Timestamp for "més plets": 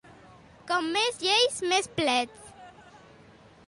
1.75-2.53